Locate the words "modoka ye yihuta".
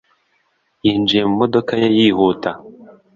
1.41-2.49